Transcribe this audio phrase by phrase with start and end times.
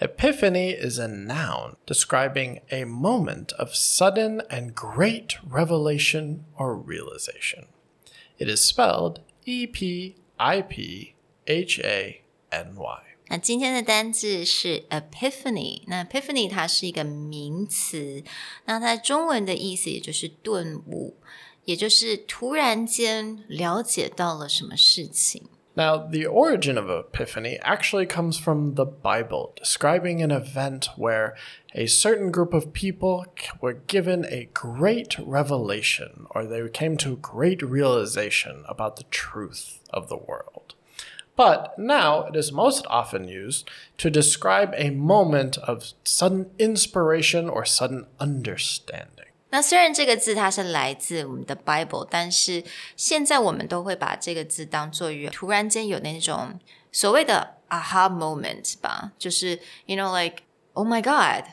[0.00, 7.66] Epiphany is a noun describing a moment of sudden and great revelation or realization.
[8.38, 11.14] It is spelled E P I P
[11.46, 13.02] H A N Y.
[13.28, 15.84] 那今天的单字是 epiphany。
[15.86, 18.24] 那 epiphany 它是一个名词，
[18.64, 21.16] 那它中文的意思也就是顿悟，
[21.64, 25.48] 也就是突然间了解到了什么事情。
[25.77, 31.35] Now, the origin of epiphany actually comes from the Bible, describing an event where
[31.75, 33.27] a certain group of people
[33.61, 39.83] were given a great revelation, or they came to a great realization about the truth
[39.91, 40.73] of the world.
[41.35, 47.65] But now it is most often used to describe a moment of sudden inspiration or
[47.65, 49.26] sudden understanding.
[49.50, 52.64] 那虽然这个字它是来自我们的 Bible，但是
[52.96, 56.58] 现在我们都会把这个字当做于突然间有那种
[56.90, 61.44] 所谓的 aha moment 吧，就是 you know like oh my god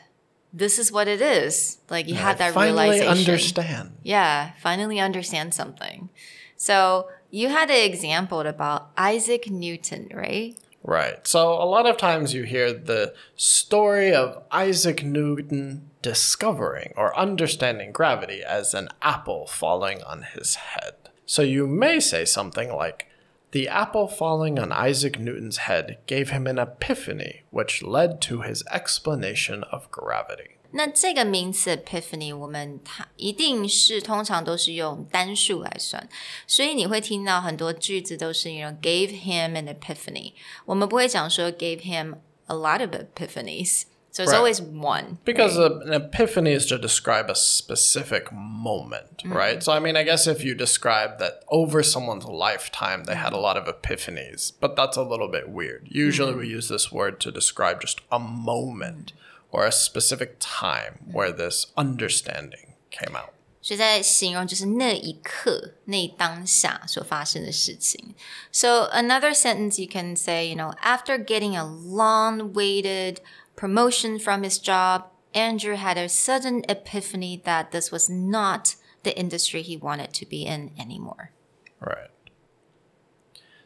[0.56, 3.90] this is what it is like you had that finally realization understand.
[4.02, 6.08] yeah finally understand something
[6.56, 11.26] so you had an example about Isaac Newton right Right.
[11.26, 17.92] So a lot of times you hear the story of Isaac Newton discovering or understanding
[17.92, 20.94] gravity as an apple falling on his head.
[21.26, 23.06] So you may say something like,
[23.52, 28.62] the apple falling on Isaac Newton's head gave him an epiphany, which led to his
[28.70, 30.56] explanation of gravity.
[30.72, 36.08] 那这个名词 epiphany，我们它一定是通常都是用单数来算，
[36.46, 40.34] 所以你会听到很多句子都是 you know gave him an epiphany，
[40.64, 43.82] 我们不会讲说 gave him a lot of epiphanies。
[44.14, 44.38] So it's Right.
[44.38, 45.18] always one.
[45.24, 49.62] Because a- an epiphany is to describe a specific moment, right?
[49.62, 53.36] So, I mean, I guess if you describe that over someone's lifetime they had a
[53.38, 55.86] lot of epiphanies, but that's a little bit weird.
[55.88, 59.12] Usually we use this word to describe just a moment
[59.52, 63.32] or a specific time where this understanding came out.
[63.62, 68.14] 所以在形容就是那一刻、那当下所发生的事情。
[68.50, 73.18] So another sentence you can say, you know, after getting a long-awaited
[73.55, 79.61] promotion from his job, Andrew had a sudden epiphany that this was not the industry
[79.61, 81.31] he wanted to be in anymore.
[81.79, 82.09] Right.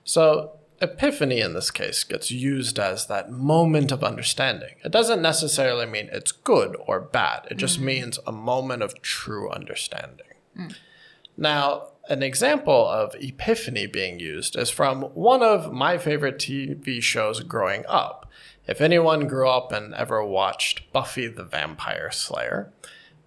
[0.03, 4.75] So, epiphany in this case gets used as that moment of understanding.
[4.83, 7.85] It doesn't necessarily mean it's good or bad, it just mm-hmm.
[7.85, 10.25] means a moment of true understanding.
[10.57, 10.75] Mm.
[11.37, 17.41] Now, an example of epiphany being used is from one of my favorite TV shows
[17.41, 18.29] growing up.
[18.67, 22.71] If anyone grew up and ever watched Buffy the Vampire Slayer,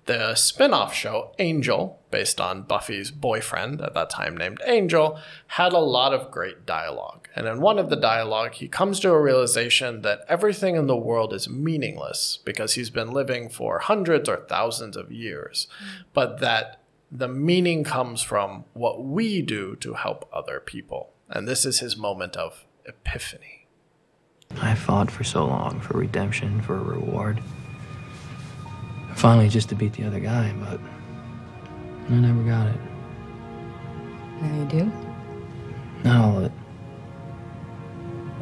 [0.06, 5.72] the spin off show, Angel, based on Buffy's boyfriend at that time named Angel, had
[5.72, 7.28] a lot of great dialogue.
[7.36, 10.96] And in one of the dialogue, he comes to a realization that everything in the
[10.96, 15.68] world is meaningless because he's been living for hundreds or thousands of years,
[16.12, 16.81] but that
[17.14, 21.12] the meaning comes from what we do to help other people.
[21.28, 23.66] And this is his moment of epiphany.
[24.60, 27.42] I fought for so long for redemption, for a reward.
[29.14, 30.80] Finally, just to beat the other guy, but
[32.08, 32.80] I never got it.
[34.40, 34.92] Now you do?
[36.04, 36.52] Not all of it.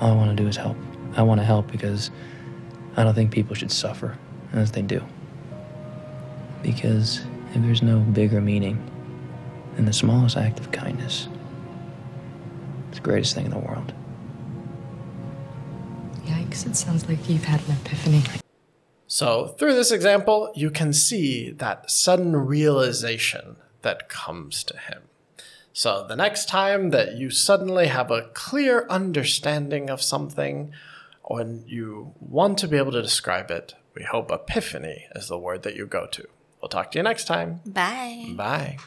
[0.01, 0.77] All I want to do is help.
[1.17, 2.13] I want to help because
[2.97, 4.17] I don't think people should suffer
[4.53, 5.05] as they do.
[6.63, 8.79] Because if there's no bigger meaning
[9.77, 11.29] than the smallest act of kindness,
[12.89, 13.93] it's the greatest thing in the world.
[16.25, 18.23] Yikes, it sounds like you've had an epiphany.
[19.07, 25.03] So, through this example, you can see that sudden realization that comes to him.
[25.73, 30.73] So, the next time that you suddenly have a clear understanding of something,
[31.25, 35.65] or you want to be able to describe it, we hope epiphany is the word
[35.65, 36.29] that you go to.
[36.61, 37.61] We'll talk to you next time.
[37.67, 38.33] Bye.
[38.37, 38.79] Bye.